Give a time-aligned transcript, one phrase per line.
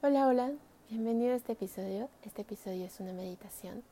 [0.00, 0.52] Hola, hola,
[0.88, 2.08] bienvenido a este episodio.
[2.22, 3.82] Este episodio es una meditación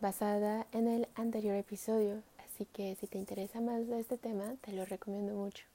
[0.00, 4.72] basada en el anterior episodio, así que si te interesa más de este tema, te
[4.72, 5.66] lo recomiendo mucho.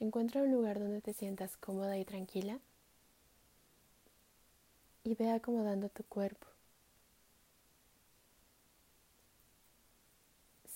[0.00, 2.58] Encuentra un lugar donde te sientas cómoda y tranquila
[5.04, 6.48] y ve acomodando tu cuerpo.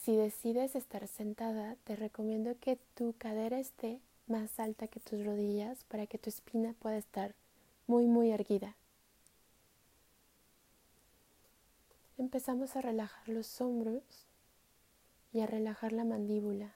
[0.04, 3.98] Si decides estar sentada, te recomiendo que tu cadera esté
[4.30, 7.34] más alta que tus rodillas para que tu espina pueda estar
[7.86, 8.76] muy, muy erguida.
[12.16, 14.02] Empezamos a relajar los hombros
[15.32, 16.72] y a relajar la mandíbula.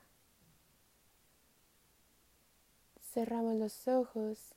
[3.12, 4.54] Cerramos los ojos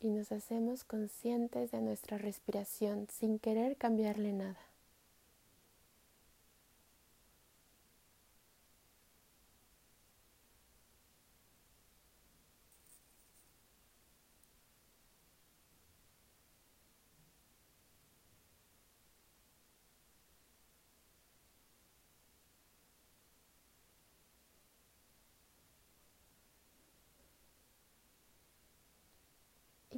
[0.00, 4.71] y nos hacemos conscientes de nuestra respiración sin querer cambiarle nada.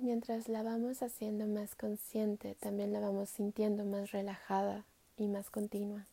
[0.04, 4.84] Mientras la vamos haciendo más consciente, también la vamos sintiendo más relajada
[5.16, 6.06] y más continua.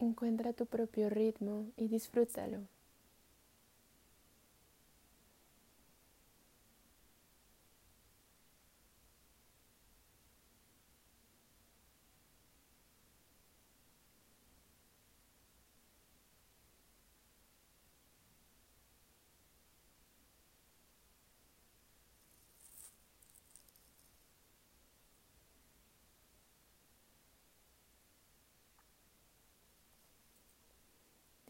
[0.00, 2.66] Encuentra tu propio ritmo y disfrútalo.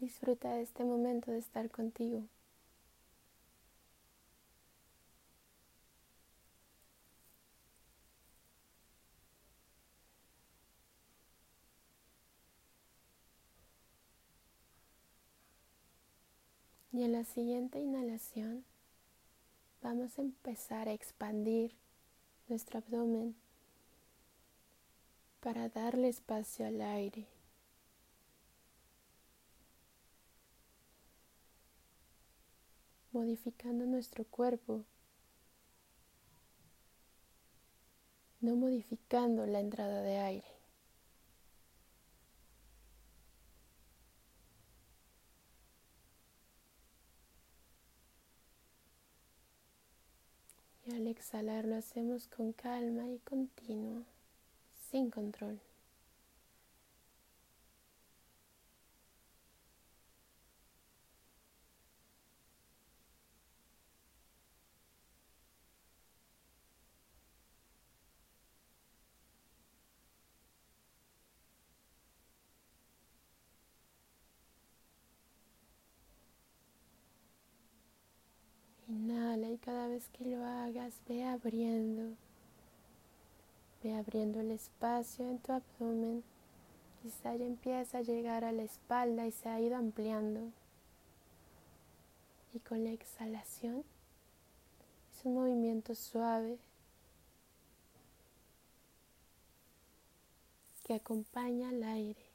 [0.01, 2.23] Disfruta de este momento de estar contigo.
[16.91, 18.65] Y en la siguiente inhalación
[19.83, 21.75] vamos a empezar a expandir
[22.49, 23.35] nuestro abdomen
[25.41, 27.27] para darle espacio al aire.
[33.11, 34.85] Modificando nuestro cuerpo,
[38.39, 40.47] no modificando la entrada de aire.
[50.85, 54.03] Y al exhalar lo hacemos con calma y continuo,
[54.89, 55.59] sin control.
[79.41, 82.15] y cada vez que lo hagas ve abriendo,
[83.83, 86.23] ve abriendo el espacio en tu abdomen.
[87.01, 90.51] Quizá ya empieza a llegar a la espalda y se ha ido ampliando.
[92.53, 93.83] Y con la exhalación
[95.15, 96.57] es un movimiento suave
[100.83, 102.30] que acompaña al aire.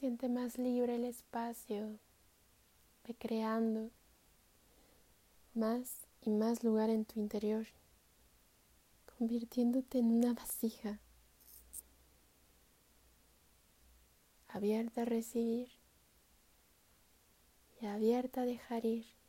[0.00, 1.98] Siente más libre el espacio,
[3.06, 3.90] ve creando
[5.52, 7.66] más y más lugar en tu interior,
[9.18, 11.00] convirtiéndote en una vasija
[14.48, 15.68] abierta a recibir
[17.82, 19.19] y abierta a dejar ir.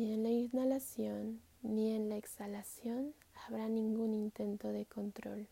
[0.00, 3.12] Ni en la inhalación ni en la exhalación
[3.44, 5.46] habrá ningún intento de control.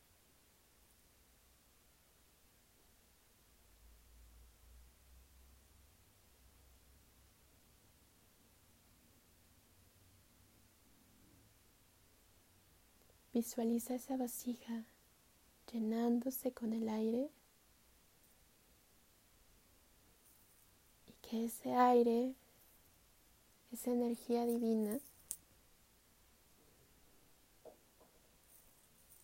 [13.34, 14.86] Visualiza esa vasija
[15.70, 17.28] llenándose con el aire
[21.06, 22.34] y que ese aire
[23.72, 24.98] esa energía divina,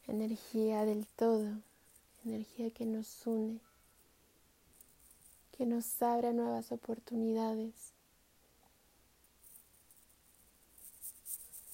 [0.07, 1.59] energía del todo,
[2.25, 3.61] energía que nos une,
[5.57, 7.73] que nos abre nuevas oportunidades.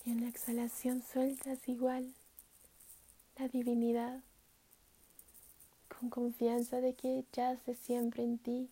[0.04, 2.14] Y en la exhalación sueltas igual
[3.36, 4.22] la divinidad,
[5.88, 8.70] con confianza de que yace siempre en ti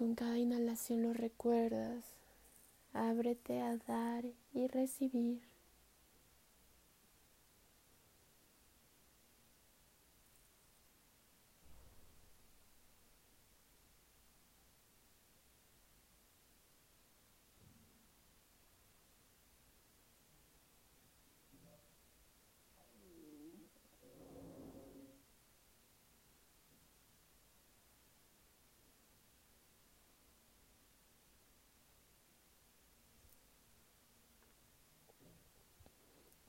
[0.00, 2.02] Con cada inhalación lo recuerdas.
[2.94, 4.24] Ábrete a dar
[4.54, 5.49] y recibir.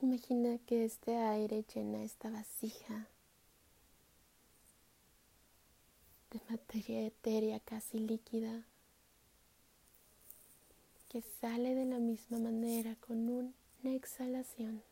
[0.02, 3.06] Imagina que este aire llena esta vasija
[6.32, 8.64] de materia etérea casi líquida
[11.08, 13.52] que sale de la misma manera con una
[13.94, 14.82] exhalación.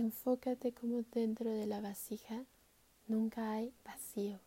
[0.00, 2.42] Enfócate como dentro de la vasija
[3.06, 4.38] nunca hay vacío.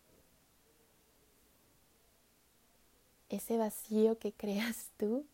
[3.28, 5.24] Ese vacío que creas tú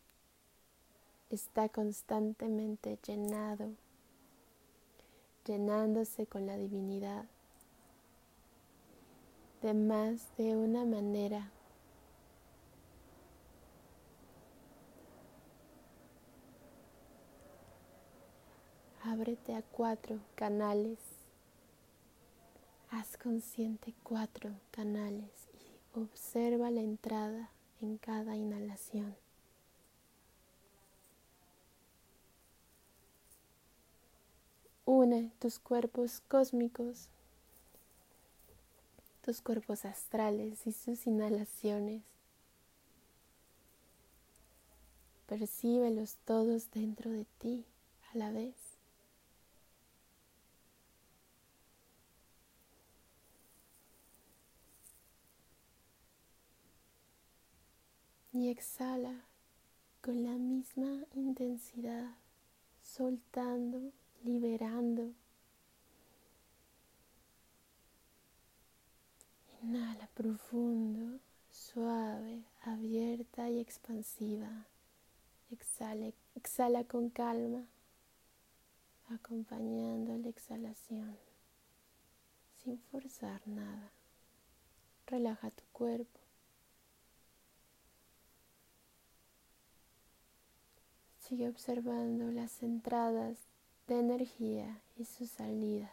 [1.30, 3.72] está constantemente llenado,
[5.46, 7.24] llenándose con la divinidad
[9.62, 11.50] de más de una manera
[19.10, 20.98] ábrete a cuatro canales.
[22.90, 27.50] Haz consciente cuatro canales y observa la entrada
[27.80, 29.16] en cada inhalación.
[34.84, 37.08] Une tus cuerpos cósmicos,
[39.22, 42.02] tus cuerpos astrales y sus inhalaciones.
[45.26, 47.64] Percíbelos todos dentro de ti
[48.12, 48.59] a la vez.
[58.40, 59.26] Y exhala
[60.00, 62.16] con la misma intensidad,
[62.82, 63.92] soltando,
[64.24, 65.12] liberando.
[69.62, 71.20] Inhala profundo,
[71.50, 74.66] suave, abierta y expansiva.
[75.50, 77.66] Exhala, exhala con calma,
[79.10, 81.14] acompañando la exhalación,
[82.56, 83.92] sin forzar nada.
[85.06, 86.19] Relaja tu cuerpo.
[91.30, 93.38] Sigue observando las entradas
[93.86, 95.92] de energía y sus salidas.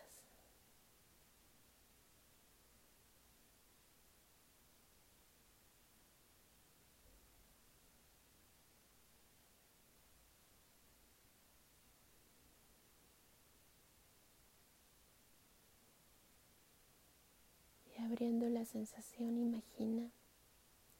[17.96, 20.10] y abriendo la sensación, imagina,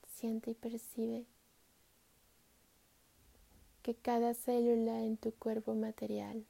[0.06, 1.26] siente y percibe
[3.88, 6.46] que cada célula en tu cuerpo material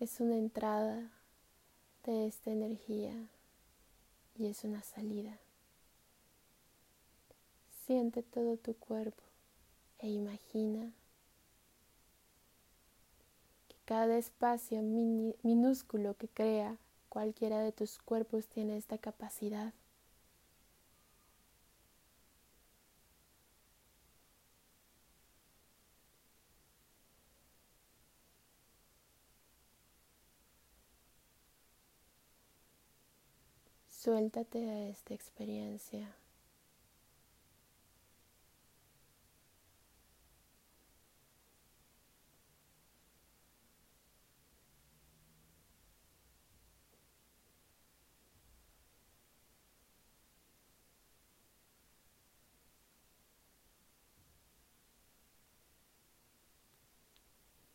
[0.00, 1.12] es una entrada
[2.02, 3.14] de esta energía
[4.34, 5.38] y es una salida.
[7.86, 9.22] Siente todo tu cuerpo
[10.00, 10.90] e imagina
[13.68, 19.72] que cada espacio minúsculo que crea cualquiera de tus cuerpos tiene esta capacidad.
[34.02, 36.16] Suéltate a esta experiencia.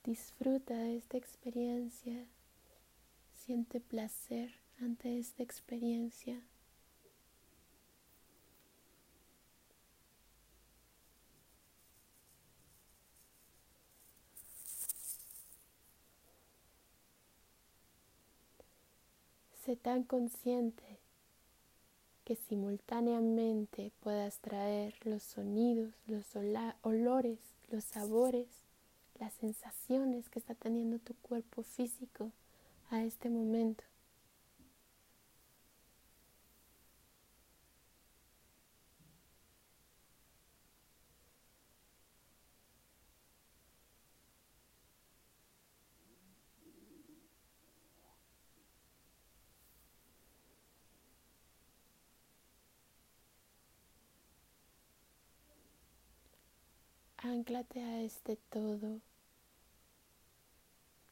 [0.04, 2.26] Disfruta de esta experiencia,
[3.36, 6.42] siente placer ante esta experiencia.
[19.64, 21.00] Sé tan consciente
[22.24, 26.36] que simultáneamente puedas traer los sonidos, los
[26.84, 27.40] olores,
[27.70, 28.48] los sabores
[29.20, 32.32] las sensaciones que está teniendo tu cuerpo físico
[32.90, 33.84] a este momento.
[57.36, 59.02] Anclate a este todo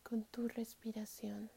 [0.04, 1.50] con tu respiración.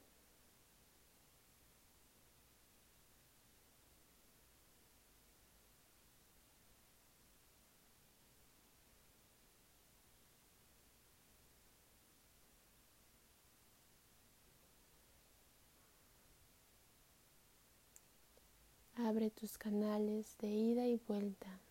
[18.96, 21.65] Abre tus canales de ida y vuelta.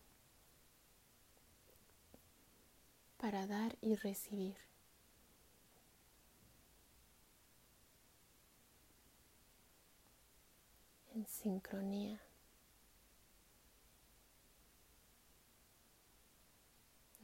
[3.26, 4.54] Para dar y recibir.
[11.12, 12.20] En sincronía.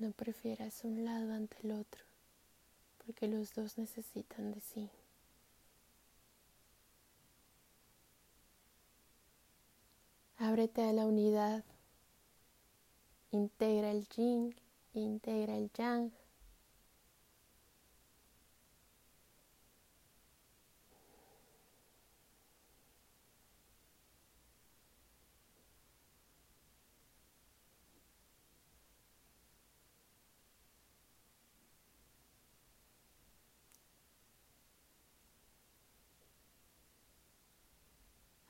[0.00, 2.02] No prefieras un lado ante el otro,
[3.06, 4.90] porque los dos necesitan de sí.
[10.37, 11.62] Ábrete a la unidad,
[13.30, 14.62] integra el yin
[15.00, 16.12] integra el yang.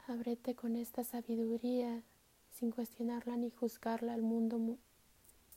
[0.09, 2.03] Ábrete con esta sabiduría
[2.51, 4.59] sin cuestionarla ni juzgarla al mundo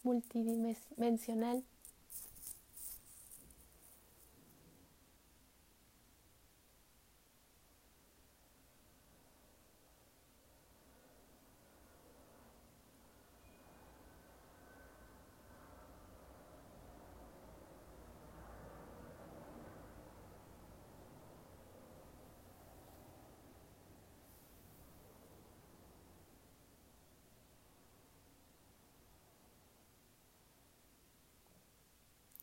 [0.06, 1.64] multidimensional.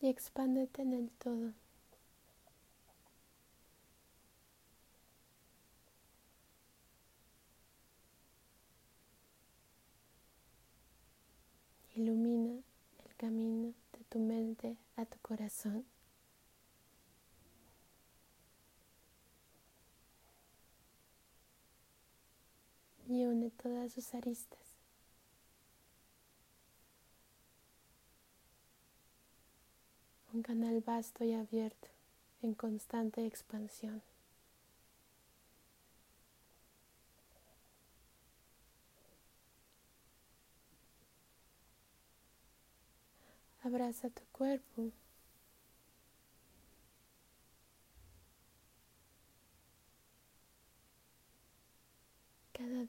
[0.03, 1.53] Y expándete en el todo.
[11.95, 12.63] Ilumina
[13.05, 15.85] el camino de tu mente a tu corazón.
[23.07, 24.72] Y une todas sus aristas.
[30.33, 31.89] Un canal vasto y abierto
[32.43, 34.03] en constante expansión.
[43.63, 44.91] Abraza tu cuerpo.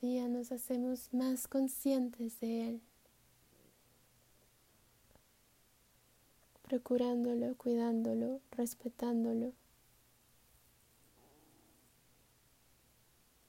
[0.04, 2.82] día nos hacemos más conscientes de Él,
[6.64, 9.54] procurándolo, cuidándolo, respetándolo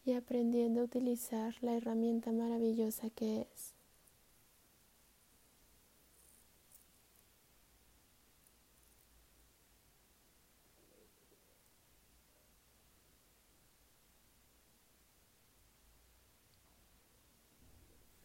[0.04, 3.74] y aprendiendo a utilizar la herramienta maravillosa que es.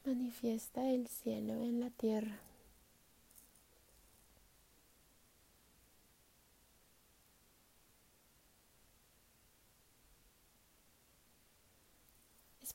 [0.10, 2.49] manifiesta el cielo en la tierra.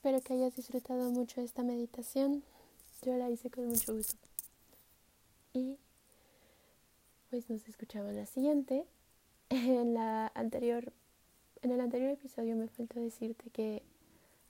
[0.05, 2.43] Espero que hayas disfrutado mucho esta meditación.
[3.01, 4.27] Yo la hice con mucho gusto.
[5.51, 5.79] Y
[7.31, 8.85] pues nos escuchamos la siguiente.
[9.49, 10.93] En la anterior
[11.63, 13.81] en el anterior episodio me faltó decirte que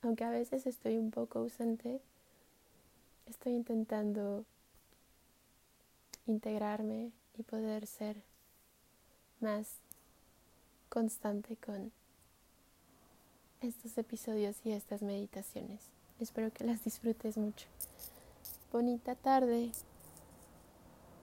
[0.01, 2.01] aunque a veces estoy un poco ausente,
[3.25, 4.43] estoy intentando
[6.27, 8.17] integrarme y poder ser
[9.39, 9.77] más
[10.89, 11.93] constante con
[13.65, 15.81] estos episodios y estas meditaciones.
[16.19, 17.67] Espero que las disfrutes mucho.
[18.71, 19.71] Bonita tarde.